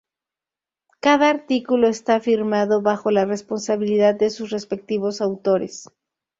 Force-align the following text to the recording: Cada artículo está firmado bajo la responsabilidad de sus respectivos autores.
Cada 0.99 1.29
artículo 1.29 1.87
está 1.87 2.19
firmado 2.19 2.81
bajo 2.81 3.11
la 3.11 3.25
responsabilidad 3.25 4.15
de 4.15 4.31
sus 4.31 4.49
respectivos 4.49 5.21
autores. 5.21 5.89